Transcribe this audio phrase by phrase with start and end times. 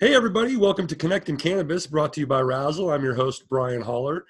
[0.00, 2.92] Hey, everybody, welcome to Connect in Cannabis, brought to you by Razzle.
[2.92, 4.26] I'm your host, Brian Holler.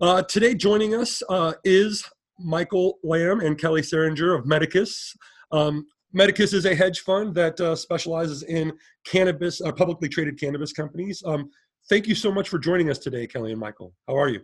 [0.00, 2.02] Uh, today, joining us uh, is
[2.38, 5.14] Michael Lamb and Kelly Seringer of Medicus.
[5.50, 8.72] Um, Medicus is a hedge fund that uh, specializes in
[9.04, 11.22] cannabis, uh, publicly traded cannabis companies.
[11.26, 11.50] Um,
[11.90, 13.92] thank you so much for joining us today, Kelly and Michael.
[14.08, 14.40] How are you?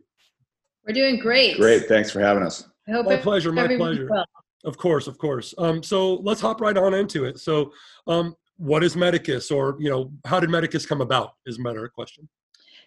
[0.86, 1.56] We're doing great.
[1.56, 1.88] Great.
[1.88, 2.68] Thanks for having us.
[2.86, 3.52] I hope My pleasure.
[3.52, 4.08] My pleasure.
[4.10, 4.26] well.
[4.66, 5.54] Of course, of course.
[5.56, 7.38] Um, so let's hop right on into it.
[7.38, 7.72] So,
[8.06, 11.34] um, what is Medicus, or you know, how did Medicus come about?
[11.46, 12.28] Is a better question.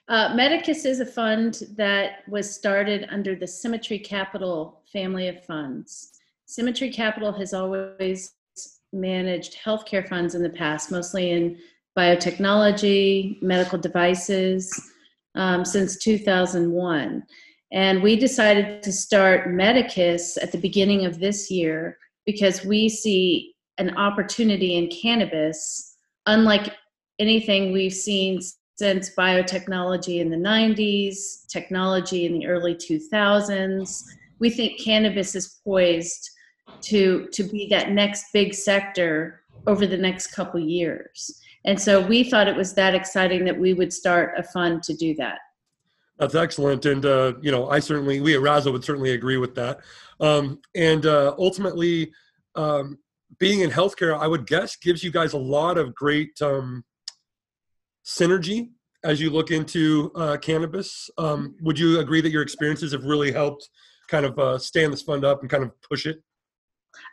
[0.07, 6.11] Uh, Medicus is a fund that was started under the Symmetry Capital family of funds.
[6.45, 8.33] Symmetry Capital has always
[8.91, 11.57] managed healthcare funds in the past, mostly in
[11.97, 14.91] biotechnology, medical devices,
[15.35, 17.23] um, since 2001.
[17.71, 23.50] And we decided to start Medicus at the beginning of this year because we see
[23.77, 26.75] an opportunity in cannabis, unlike
[27.19, 28.39] anything we've seen
[28.75, 34.03] since biotechnology in the 90s, technology in the early 2000s.
[34.39, 36.29] We think cannabis is poised
[36.81, 41.39] to, to be that next big sector over the next couple years.
[41.65, 44.95] And so we thought it was that exciting that we would start a fund to
[44.95, 45.39] do that.
[46.17, 49.55] That's excellent, and uh, you know, I certainly we at Razzle would certainly agree with
[49.55, 49.79] that.
[50.19, 52.13] Um, and uh, ultimately,
[52.53, 52.99] um,
[53.39, 56.83] being in healthcare, I would guess, gives you guys a lot of great um,
[58.05, 58.69] synergy
[59.03, 61.09] as you look into uh, cannabis.
[61.17, 63.67] Um, would you agree that your experiences have really helped
[64.07, 66.21] kind of uh, stand this fund up and kind of push it?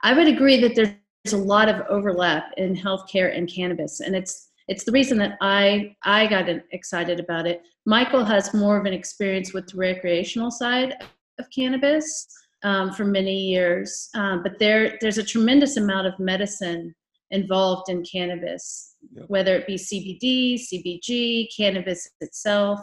[0.03, 4.47] I would agree that there's a lot of overlap in healthcare and cannabis, and it's
[4.67, 7.63] it's the reason that I I got excited about it.
[7.87, 10.95] Michael has more of an experience with the recreational side
[11.39, 12.27] of cannabis
[12.63, 16.95] um, for many years, um, but there there's a tremendous amount of medicine
[17.31, 19.25] involved in cannabis, Yep.
[19.29, 22.81] whether it be CBD, CBG, cannabis itself,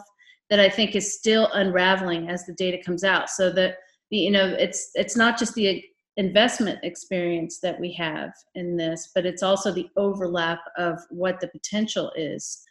[0.48, 3.28] that I think is still unraveling as the data comes out.
[3.28, 3.76] So that
[4.10, 5.82] you know, it's it's not just the
[6.16, 11.48] investment experience that we have in this, but it's also the overlap of what the
[11.48, 12.62] potential is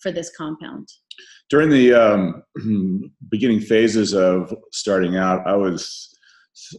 [0.00, 0.88] for this compound.
[1.48, 6.16] During the um, beginning phases of starting out, I was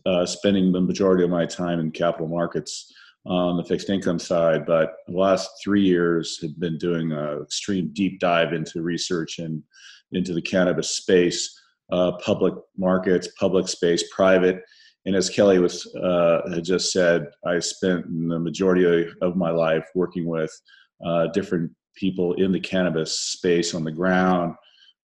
[0.05, 2.91] uh, spending the majority of my time in capital markets
[3.25, 7.91] on the fixed income side, but the last three years have been doing an extreme
[7.93, 9.61] deep dive into research and
[10.11, 11.55] into the cannabis space,
[11.91, 14.61] uh, public markets, public space, private.
[15.05, 19.85] And as Kelly was uh, had just said, I spent the majority of my life
[19.95, 20.51] working with
[21.05, 24.55] uh, different people in the cannabis space on the ground,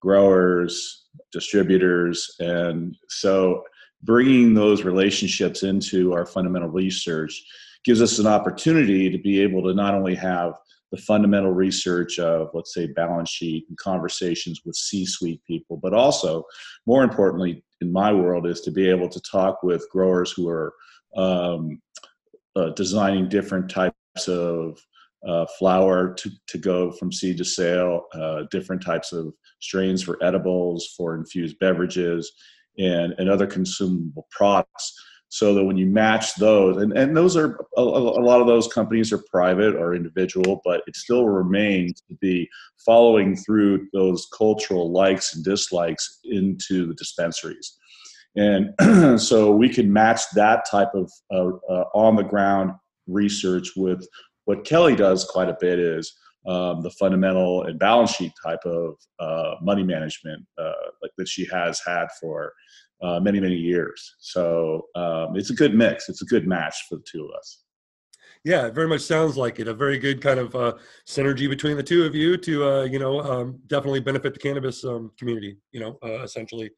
[0.02, 3.64] growers, distributors, and so
[4.04, 7.44] bringing those relationships into our fundamental research
[7.84, 10.54] gives us an opportunity to be able to not only have
[10.92, 16.44] the fundamental research of let's say balance sheet and conversations with c-suite people but also
[16.86, 20.74] more importantly in my world is to be able to talk with growers who are
[21.16, 21.82] um,
[22.56, 24.80] uh, designing different types of
[25.28, 30.22] uh, flower to, to go from seed to sale, uh, different types of strains for
[30.24, 32.32] edibles, for infused beverages,
[32.78, 34.94] and, and other consumable products.
[35.30, 38.68] So that when you match those, and, and those are a, a lot of those
[38.70, 42.48] companies are private or individual, but it still remains to be
[42.86, 47.78] following through those cultural likes and dislikes into the dispensaries.
[48.38, 48.74] And
[49.20, 52.72] so we can match that type of uh, uh, on the ground
[53.08, 54.08] research with
[54.46, 56.16] what Kelly does quite a bit is
[56.48, 60.72] um, the fundamental and balance sheet type of uh, money management uh,
[61.02, 62.54] like that she has had for
[63.04, 64.16] uh, many many years.
[64.20, 66.10] So um, it's a good mix.
[66.10, 67.64] It's a good match for the two of us.
[68.44, 69.68] Yeah, it very much sounds like it.
[69.68, 70.74] A very good kind of uh,
[71.06, 74.86] synergy between the two of you to, uh, you know, um, definitely benefit the cannabis
[74.86, 75.58] um, community.
[75.72, 76.72] You know, uh, essentially.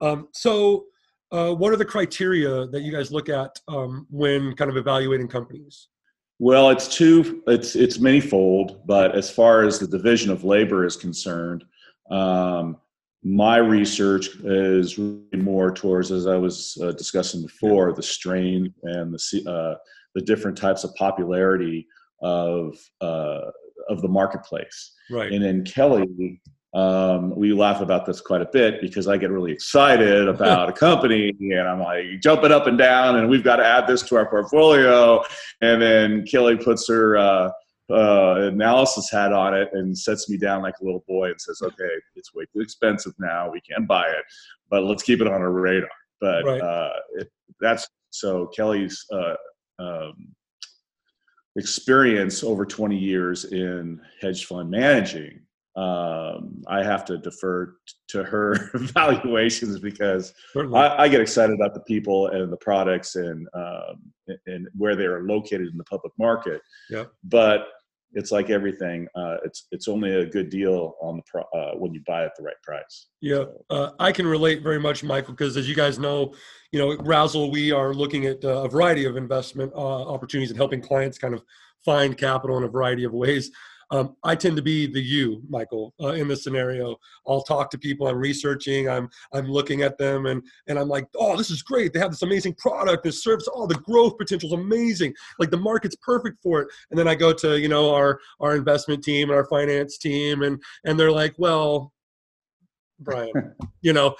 [0.00, 0.84] Um, so,
[1.30, 5.88] what are the criteria that you guys look at um, when kind of evaluating companies?
[6.38, 7.42] Well, it's two.
[7.48, 11.64] It's it's manyfold, but as far as the division of labor is concerned,
[12.10, 12.76] um,
[13.24, 19.12] my research is really more towards, as I was uh, discussing before, the strain and
[19.12, 19.78] the uh,
[20.14, 21.86] the different types of popularity
[22.22, 23.50] of uh,
[23.88, 24.94] of the marketplace.
[25.10, 25.32] Right.
[25.32, 26.40] And then Kelly,
[26.74, 30.72] um, we laugh about this quite a bit because I get really excited about a
[30.72, 34.16] company and I'm like jumping up and down, and we've got to add this to
[34.16, 35.22] our portfolio.
[35.60, 37.50] And then Kelly puts her uh,
[37.90, 41.60] uh, analysis hat on it and sets me down like a little boy and says,
[41.62, 43.50] "Okay, it's way too expensive now.
[43.50, 44.24] We can't buy it,
[44.70, 45.88] but let's keep it on our radar."
[46.20, 46.60] But Right.
[46.60, 47.30] uh, it,
[47.60, 49.34] that's so Kelly's uh,
[49.78, 50.34] um,
[51.56, 55.40] experience over 20 years in hedge fund managing,
[55.78, 57.76] um, I have to defer
[58.08, 63.46] to her valuations because I, I, get excited about the people and the products and
[63.54, 64.02] um,
[64.46, 66.62] and where they are located in the public market.
[66.90, 67.04] Yeah.
[67.22, 67.68] But
[68.12, 69.06] it's like everything.
[69.14, 72.34] Uh, it's it's only a good deal on the pro, uh, when you buy at
[72.36, 73.06] the right price.
[73.20, 76.34] Yeah, uh, I can relate very much, Michael, because as you guys know,
[76.72, 80.50] you know, at Razzle, we are looking at uh, a variety of investment uh, opportunities
[80.50, 81.44] and helping clients kind of
[81.84, 83.52] find capital in a variety of ways.
[83.90, 86.96] Um, I tend to be the you, Michael, uh, in this scenario.
[87.26, 88.06] I'll talk to people.
[88.06, 88.88] I'm researching.
[88.88, 91.92] I'm I'm looking at them, and and I'm like, oh, this is great.
[91.92, 93.04] They have this amazing product.
[93.04, 93.48] This service.
[93.52, 95.14] Oh, the growth potential is amazing.
[95.38, 96.68] Like the market's perfect for it.
[96.90, 100.42] And then I go to you know our our investment team and our finance team,
[100.42, 101.92] and and they're like, well,
[103.00, 103.32] Brian.
[103.80, 104.16] You know,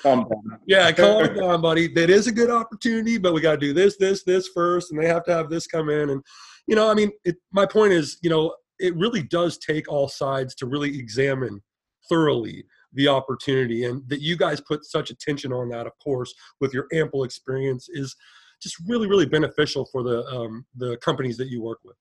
[0.67, 1.89] yeah, calm down, buddy.
[1.89, 5.03] That is a good opportunity, but we got to do this, this, this first, and
[5.03, 6.11] they have to have this come in.
[6.11, 6.23] And
[6.69, 10.09] you know, I mean, it, my point is, you know, it really does take all
[10.09, 11.61] sides to really examine
[12.09, 12.65] thoroughly
[12.95, 16.87] the opportunity and that you guys put such attention on that of course with your
[16.93, 18.17] ample experience is
[18.63, 21.97] just really really beneficial for the um, the companies that you work with.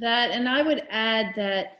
[0.00, 1.78] That and i would add that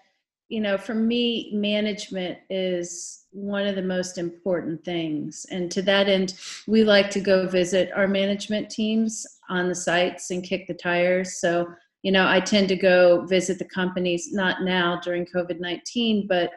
[0.48, 6.08] you know for me management is one of the most important things and to that
[6.08, 6.34] end
[6.68, 11.40] we like to go visit our management teams on the sites and kick the tires
[11.40, 11.66] so
[12.04, 16.50] you know i tend to go visit the companies not now during covid-19 but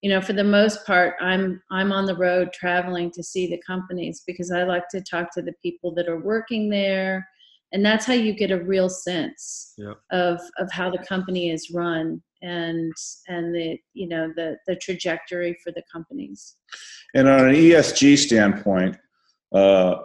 [0.00, 3.60] you know for the most part i'm i'm on the road traveling to see the
[3.66, 7.28] companies because i like to talk to the people that are working there
[7.72, 9.94] and that's how you get a real sense yeah.
[10.10, 12.92] of of how the company is run and
[13.28, 16.56] and the you know the the trajectory for the companies
[17.14, 18.96] and on an esg standpoint
[19.52, 19.96] uh,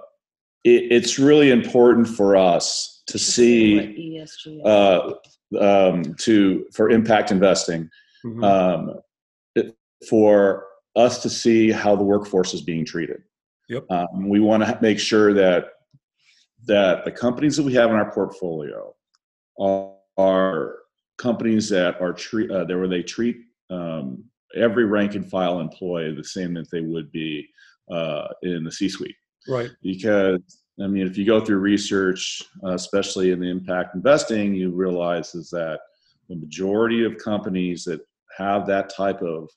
[0.63, 4.24] it, it's really important for us to see
[4.65, 5.13] uh,
[5.59, 7.89] um, to for impact investing
[8.25, 8.44] mm-hmm.
[8.44, 8.95] um,
[9.56, 9.75] it,
[10.09, 10.65] for
[10.95, 13.21] us to see how the workforce is being treated.
[13.69, 13.86] Yep.
[13.89, 15.69] Um, we want to make sure that
[16.65, 18.94] that the companies that we have in our portfolio
[19.59, 20.75] are, are
[21.18, 23.38] companies that are treat uh, where they treat
[23.69, 24.24] um,
[24.56, 27.48] every rank and file employee the same that they would be
[27.92, 29.15] uh, in the C-suite.
[29.48, 29.70] Right.
[29.82, 30.42] Because
[30.80, 35.34] I mean, if you go through research, uh, especially in the impact investing, you realize
[35.34, 35.80] is that
[36.30, 38.02] the majority of companies that
[38.38, 39.50] have that type of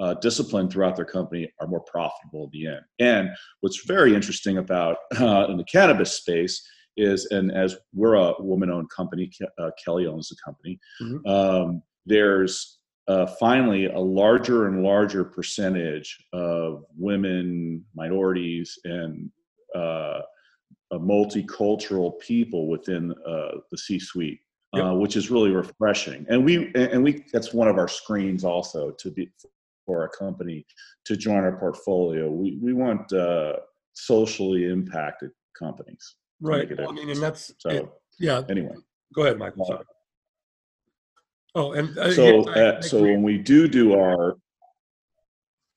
[0.00, 2.80] uh, discipline throughout their company are more profitable at the end.
[2.98, 3.30] And
[3.60, 6.64] what's very interesting about uh, in the cannabis space
[6.96, 10.78] is, and as we're a woman-owned company, uh, Kelly owns the company.
[11.00, 11.26] Mm-hmm.
[11.26, 12.78] Um, there's
[13.08, 19.30] uh, finally a larger and larger percentage of women, minorities, and
[19.74, 20.20] uh,
[20.92, 24.40] multicultural people within uh, the C-suite,
[24.74, 24.84] yep.
[24.84, 26.26] uh, which is really refreshing.
[26.28, 29.30] And we and we that's one of our screens also to be
[29.86, 30.64] for a company
[31.06, 32.30] to join our portfolio.
[32.30, 33.56] We we want uh,
[33.94, 36.16] socially impacted companies.
[36.40, 36.68] Right.
[36.76, 37.70] Well, I mean, and that's so.
[37.70, 37.88] It,
[38.18, 38.42] yeah.
[38.48, 38.74] Anyway,
[39.14, 39.64] go ahead, Michael.
[39.64, 39.84] Sorry.
[41.54, 44.36] Oh, and uh, so yeah, uh, so when we do do our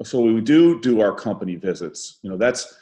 [0.04, 2.78] so we do do our company visits, you know, that's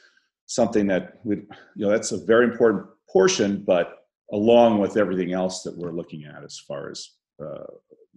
[0.45, 5.62] something that we, you know, that's a very important portion, but along with everything else
[5.63, 7.07] that we're looking at as far as
[7.44, 7.66] uh,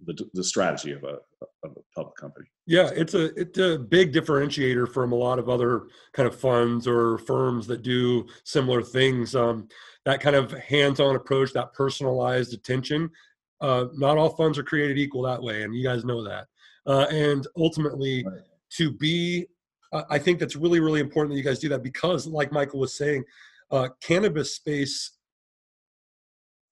[0.05, 1.17] the, the strategy of a,
[1.63, 2.47] of a public company.
[2.65, 6.87] Yeah, it's a it's a big differentiator from a lot of other kind of funds
[6.87, 9.35] or firms that do similar things.
[9.35, 9.67] Um,
[10.05, 13.09] that kind of hands-on approach, that personalized attention.
[13.59, 16.47] Uh, not all funds are created equal that way, and you guys know that.
[16.85, 18.41] Uh, and ultimately, right.
[18.69, 19.47] to be
[20.09, 22.97] I think that's really, really important that you guys do that because, like Michael was
[22.97, 23.23] saying,
[23.71, 25.11] uh, cannabis space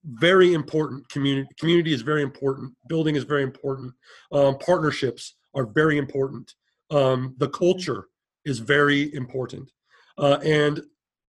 [0.06, 1.08] very important.
[1.10, 2.74] Community community is very important.
[2.88, 3.94] Building is very important.
[4.32, 6.54] Um, partnerships are very important.
[6.92, 8.08] Um, the culture
[8.46, 9.72] is very important.
[10.18, 10.82] Uh, and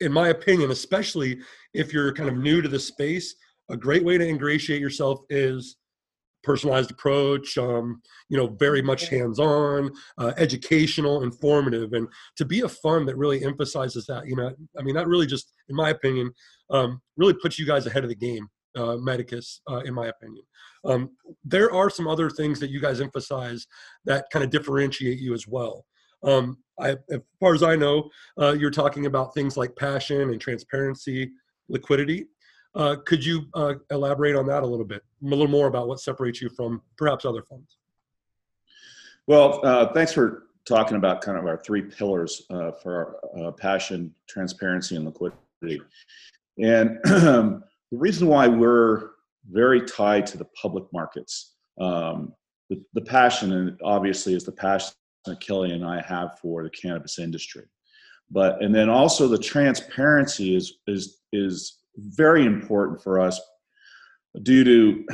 [0.01, 1.39] in my opinion, especially
[1.73, 3.35] if you're kind of new to the space,
[3.71, 5.77] a great way to ingratiate yourself is
[6.43, 12.07] personalized approach um, you know very much hands-on uh, educational informative and
[12.37, 15.53] to be a fund that really emphasizes that you know i mean that really just
[15.69, 16.31] in my opinion
[16.71, 20.45] um, really puts you guys ahead of the game uh, medicus uh, in my opinion.
[20.85, 21.11] Um,
[21.45, 23.67] there are some other things that you guys emphasize
[24.05, 25.85] that kind of differentiate you as well.
[26.23, 30.39] Um, I, as far as i know uh, you're talking about things like passion and
[30.39, 31.31] transparency
[31.71, 32.27] liquidity
[32.77, 36.01] uh, could you uh, elaborate on that a little bit, a little more about what
[36.01, 37.79] separates you from perhaps other funds?
[39.27, 43.51] Well, uh, thanks for talking about kind of our three pillars uh, for our uh,
[43.53, 45.81] passion, transparency, and liquidity.
[46.63, 49.11] And the reason why we're
[49.51, 51.55] very tied to the public markets.
[51.81, 52.33] Um,
[52.69, 54.93] the, the passion, and obviously, is the passion
[55.25, 57.65] that Kelly and I have for the cannabis industry.
[58.31, 63.41] But and then also the transparency is is is very important for us
[64.43, 65.07] due to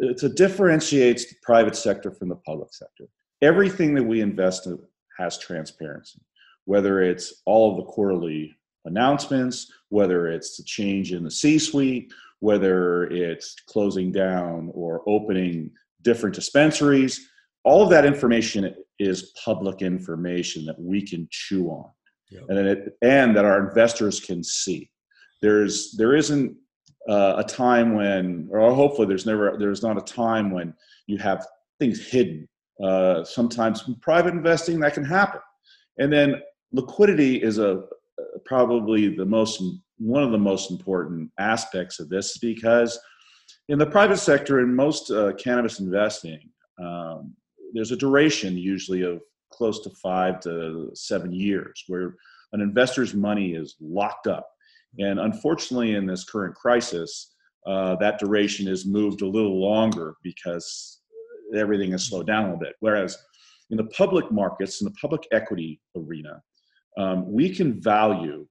[0.00, 3.04] it differentiates the private sector from the public sector.
[3.42, 4.78] Everything that we invest in
[5.18, 6.20] has transparency,
[6.64, 13.04] whether it's all of the quarterly announcements, whether it's the change in the C-suite, whether
[13.04, 15.70] it's closing down or opening
[16.02, 17.28] different dispensaries.
[17.64, 21.90] All of that information is public information that we can chew on,
[22.30, 22.44] yep.
[22.48, 24.90] and it, and that our investors can see.
[25.44, 26.56] There's there isn't
[27.06, 30.72] uh, a time when, or hopefully there's never there's not a time when
[31.06, 31.46] you have
[31.78, 32.48] things hidden.
[32.82, 35.40] Uh, sometimes private investing that can happen,
[35.98, 36.40] and then
[36.72, 37.82] liquidity is a
[38.46, 39.62] probably the most
[39.98, 42.98] one of the most important aspects of this because
[43.68, 46.40] in the private sector in most uh, cannabis investing
[46.82, 47.34] um,
[47.74, 49.20] there's a duration usually of
[49.52, 52.16] close to five to seven years where
[52.52, 54.48] an investor's money is locked up
[54.98, 57.34] and unfortunately in this current crisis
[57.66, 61.00] uh, that duration is moved a little longer because
[61.54, 63.16] everything has slowed down a little bit whereas
[63.70, 66.40] in the public markets in the public equity arena
[66.96, 68.46] um, we can value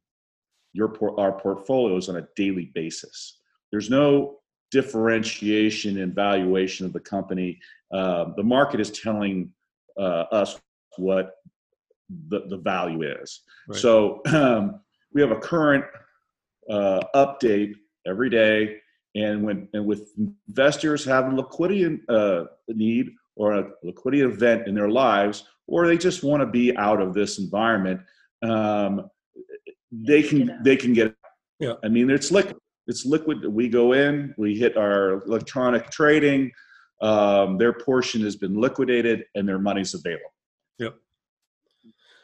[0.73, 3.39] your por- our portfolios on a daily basis.
[3.71, 4.39] There's no
[4.71, 7.59] differentiation in valuation of the company.
[7.93, 9.51] Uh, the market is telling
[10.00, 10.59] uh, us
[10.97, 11.35] what
[12.29, 13.41] the, the value is.
[13.67, 13.79] Right.
[13.79, 14.81] So um,
[15.13, 15.85] we have a current
[16.70, 17.74] uh, update
[18.05, 18.77] every day,
[19.15, 20.12] and when and with
[20.48, 26.24] investors having liquidity uh, need or a liquidity event in their lives, or they just
[26.24, 28.01] want to be out of this environment,
[28.43, 29.10] um,
[29.91, 31.15] they can they can get.
[31.60, 31.74] Yeah.
[31.84, 32.58] I mean, it's liquid.
[32.88, 33.46] It's liquid.
[33.46, 36.51] We go in, we hit our electronic trading.
[37.01, 40.34] Um, their portion has been liquidated, and their money's available.
[40.79, 40.96] Yep.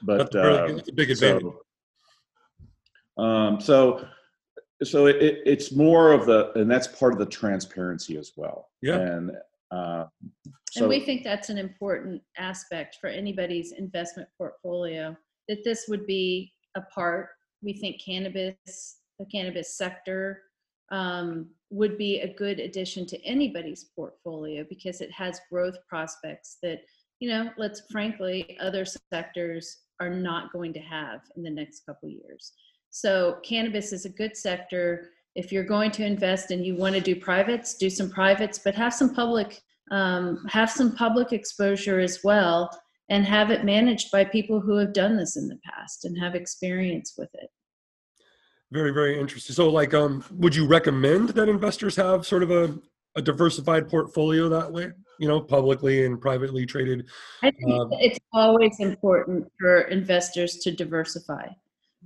[0.02, 1.44] But that's, uh, that's a big advantage.
[3.18, 4.06] So, um, so
[4.84, 8.70] so it, it, it's more of the and that's part of the transparency as well
[8.82, 9.32] yeah and
[9.72, 10.06] uh,
[10.72, 15.16] so, and we think that's an important aspect for anybody's investment portfolio
[15.48, 17.30] that this would be a part.
[17.62, 20.44] We think cannabis, the cannabis sector,
[20.92, 26.82] um, would be a good addition to anybody's portfolio because it has growth prospects that,
[27.20, 32.10] you know, let's frankly, other sectors are not going to have in the next couple
[32.10, 32.54] years.
[32.92, 35.10] So cannabis is a good sector.
[35.36, 38.76] If you're going to invest and you want to do privates, do some privates, but
[38.76, 42.70] have some public, um, have some public exposure as well
[43.10, 46.36] and have it managed by people who have done this in the past and have
[46.36, 47.50] experience with it.
[48.72, 49.56] Very very interesting.
[49.56, 52.78] So like um would you recommend that investors have sort of a,
[53.16, 57.08] a diversified portfolio that way you know publicly and privately traded?
[57.42, 61.48] I think um, it's always important for investors to diversify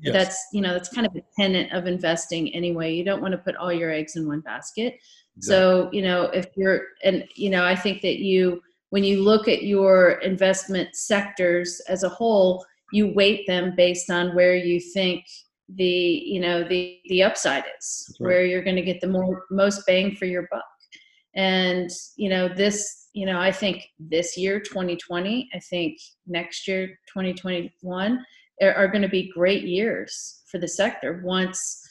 [0.02, 0.14] yes.
[0.14, 3.38] that's you know that's kind of a tenet of investing anyway you don't want to
[3.38, 4.96] put all your eggs in one basket
[5.38, 5.42] exactly.
[5.42, 8.62] so you know if you're and you know i think that you
[8.94, 14.36] when you look at your investment sectors as a whole, you weight them based on
[14.36, 15.26] where you think
[15.78, 18.28] the you know the the upside is, right.
[18.28, 20.64] where you're going to get the more most bang for your buck.
[21.34, 25.98] And you know this, you know, I think this year 2020, I think
[26.28, 28.24] next year 2021
[28.62, 31.81] are going to be great years for the sector once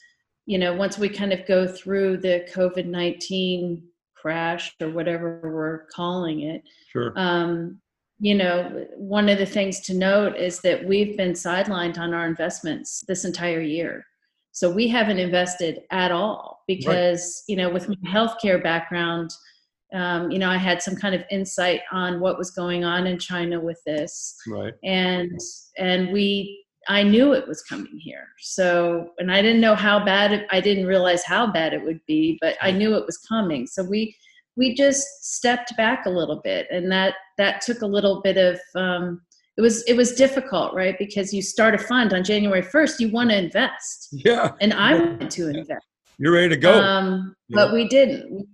[0.47, 3.83] you know once we kind of go through the covid-19
[4.23, 6.63] crash or whatever we're calling it.
[6.93, 7.13] Sure.
[7.17, 7.81] Um,
[8.21, 12.25] you know, one of the things to note is that we've been sidelined on our
[12.25, 14.07] investments this entire year.
[14.53, 17.53] So we haven't invested at all because, right.
[17.53, 19.31] you know, with my healthcare background,
[19.93, 23.19] um, you know, I had some kind of insight on what was going on in
[23.19, 24.35] China with this.
[24.47, 24.75] Right.
[24.83, 25.39] And
[25.79, 28.29] and we I knew it was coming here.
[28.41, 32.01] So, and I didn't know how bad it, I didn't realize how bad it would
[32.07, 33.67] be, but I knew it was coming.
[33.67, 34.17] So we,
[34.57, 38.61] we just stepped back a little bit and that, that took a little bit of,
[38.75, 39.23] um,
[39.57, 40.99] it was, it was difficult, right?
[40.99, 44.09] Because you start a fund on January 1st, you want to invest.
[44.13, 44.53] Yeah.
[44.61, 45.87] And I wanted to invest.
[46.19, 46.73] You're ready to go.
[46.73, 48.47] Um, but we didn't.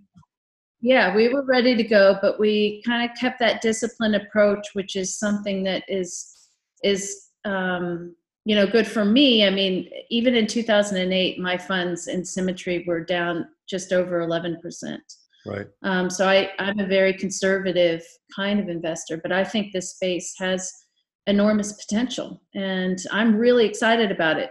[0.80, 4.94] Yeah, we were ready to go, but we kind of kept that disciplined approach, which
[4.94, 6.48] is something that is,
[6.84, 9.44] is um, you know, good for me.
[9.44, 14.98] I mean, even in 2008, my funds in Symmetry were down just over 11%.
[15.46, 15.66] Right.
[15.82, 18.02] Um, so I, I'm a very conservative
[18.34, 20.72] kind of investor, but I think this space has
[21.26, 24.50] enormous potential, and I'm really excited about it.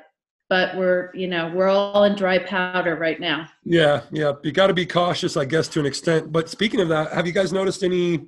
[0.49, 3.47] But we're, you know, we're all in dry powder right now.
[3.63, 4.33] Yeah, yeah.
[4.43, 6.31] You got to be cautious, I guess, to an extent.
[6.31, 8.27] But speaking of that, have you guys noticed any?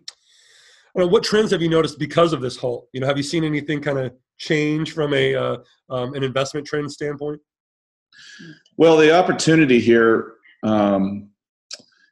[0.96, 2.88] I know, what trends have you noticed because of this halt?
[2.94, 5.58] You know, have you seen anything kind of change from a uh,
[5.90, 7.40] um, an investment trend standpoint?
[8.76, 10.34] Well, the opportunity here
[10.64, 11.30] um,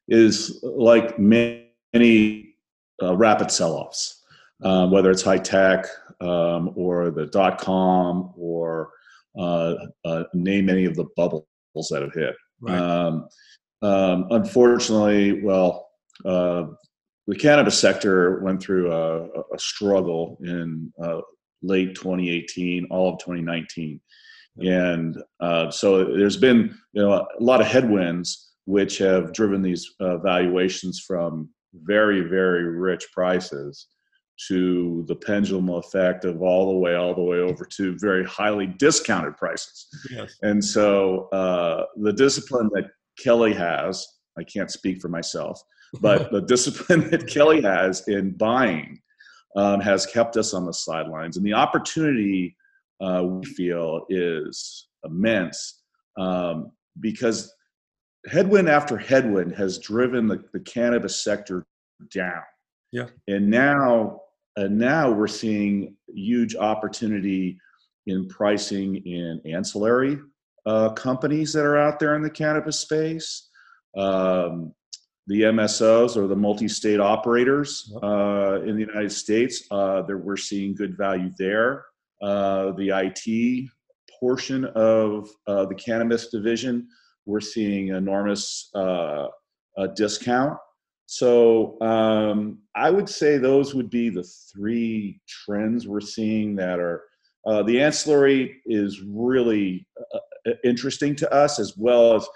[0.07, 2.55] is like many
[3.01, 4.23] uh, rapid sell-offs,
[4.63, 5.85] um, whether it's high tech
[6.21, 8.91] um, or the dot com or
[9.37, 9.75] uh,
[10.05, 11.45] uh, name any of the bubbles
[11.89, 12.35] that have hit.
[12.61, 12.77] Right.
[12.77, 13.27] Um,
[13.81, 15.87] um, unfortunately, well,
[16.25, 16.65] uh,
[17.27, 21.21] the cannabis sector went through a, a struggle in uh,
[21.61, 23.99] late 2018, all of 2019,
[24.59, 29.93] and uh, so there's been you know a lot of headwinds which have driven these
[29.99, 31.49] uh, valuations from
[31.83, 33.87] very very rich prices
[34.47, 38.67] to the pendulum effect of all the way all the way over to very highly
[38.67, 40.35] discounted prices Yes.
[40.43, 42.85] and so uh, the discipline that
[43.17, 44.05] kelly has
[44.37, 45.61] i can't speak for myself
[46.01, 48.99] but the discipline that kelly has in buying
[49.55, 52.55] um, has kept us on the sidelines and the opportunity
[53.01, 55.81] uh, we feel is immense
[56.19, 57.53] um, because
[58.27, 61.65] headwind after headwind has driven the, the cannabis sector
[62.11, 62.41] down.
[62.91, 63.05] Yeah.
[63.27, 64.21] And now,
[64.57, 67.59] and now we're seeing huge opportunity
[68.07, 70.17] in pricing in ancillary
[70.65, 73.49] uh, companies that are out there in the cannabis space.
[73.95, 74.73] Um,
[75.27, 80.73] the MSOs or the multi-state operators uh, in the United States, uh, there we're seeing
[80.73, 81.85] good value there.
[82.21, 83.69] Uh, the IT
[84.19, 86.87] portion of uh, the cannabis division,
[87.25, 89.27] we're seeing enormous uh,
[89.95, 90.57] discount.
[91.07, 97.03] So um, I would say those would be the three trends we're seeing that are.
[97.45, 102.27] Uh, the ancillary is really uh, interesting to us as well as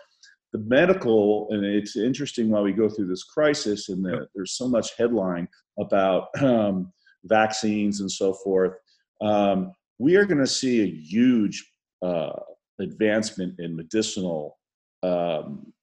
[0.53, 4.69] the medical, and it's interesting while we go through this crisis, and that there's so
[4.69, 6.93] much headline about um,
[7.25, 8.73] vaccines and so forth.
[9.21, 11.69] Um, we are going to see a huge
[12.01, 12.39] uh,
[12.79, 14.57] advancement in medicinal
[15.03, 15.73] um,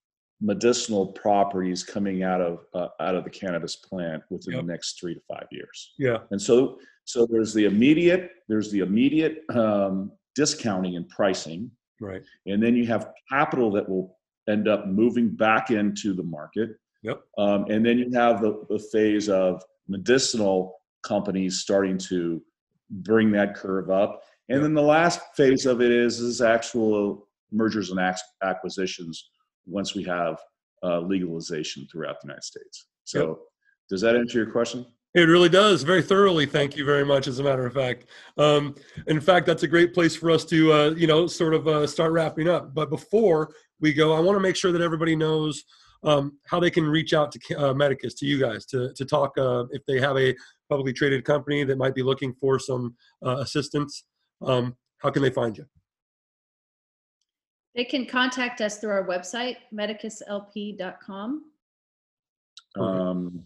[0.40, 4.62] medicinal properties coming out of uh, out of the cannabis plant within Yep.
[4.62, 5.94] the next three to five years.
[5.98, 6.18] Yeah.
[6.31, 11.70] And so, so there's the immediate, there's the immediate um, discounting and pricing,
[12.01, 12.22] Right.
[12.46, 14.16] and then you have capital that will
[14.48, 16.70] end up moving back into the market.
[17.03, 17.20] Yep.
[17.37, 22.42] Um, and then you have the, the phase of medicinal companies starting to
[22.90, 24.22] bring that curve up.
[24.48, 24.62] And Yep.
[24.62, 27.98] then the last phase of it is is actual mergers and
[28.42, 29.31] acquisitions
[29.68, 30.38] once we have
[30.83, 32.87] uh, legalization throughout the United States.
[33.04, 33.40] So,
[33.88, 34.87] does that answer your question?
[35.14, 36.44] It really does very thoroughly.
[36.44, 37.26] Thank you very much.
[37.26, 38.04] As a matter of fact,
[38.37, 38.74] um,
[39.07, 41.87] in fact, that's a great place for us to, uh, you know, sort of uh,
[41.87, 42.74] start wrapping up.
[42.74, 43.50] But before
[43.81, 45.64] we go, I want to make sure that everybody knows
[46.04, 49.37] um, how they can reach out to uh, Medicus, to you guys, to to talk
[49.38, 50.35] uh, if they have a
[50.68, 54.04] publicly traded company that might be looking for some uh, assistance.
[54.42, 55.64] Um, how can they find you?
[57.74, 61.44] They can contact us through our website, medicuslp.com.
[62.74, 62.98] Perfect.
[62.98, 63.44] Um,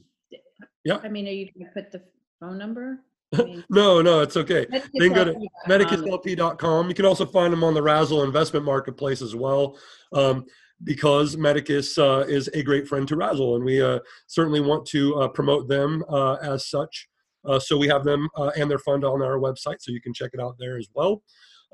[1.02, 2.02] I mean, are you going to put the
[2.40, 3.00] phone number?
[3.34, 4.66] I mean, no, no, it's okay.
[4.70, 5.32] They can go to
[5.68, 5.68] medicuslp.com.
[5.68, 6.88] medicuslp.com.
[6.88, 9.78] You can also find them on the Razzle investment marketplace as well,
[10.12, 10.44] um,
[10.84, 15.14] because Medicus uh, is a great friend to Razzle, and we uh, certainly want to
[15.16, 17.08] uh, promote them uh, as such.
[17.44, 20.14] Uh, so we have them uh, and their fund on our website, so you can
[20.14, 21.22] check it out there as well.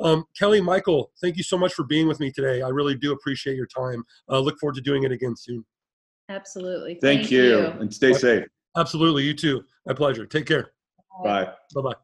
[0.01, 2.63] Um, Kelly, Michael, thank you so much for being with me today.
[2.63, 4.05] I really do appreciate your time.
[4.29, 5.65] Uh, look forward to doing it again soon.
[6.29, 6.99] Absolutely.
[7.01, 8.45] thank, you, and stay safe.
[8.77, 9.65] Absolutely, you too.
[9.87, 10.27] My pleasure.
[10.27, 10.73] Take care.
[11.25, 11.49] Bye.
[11.75, 11.95] Bye bye.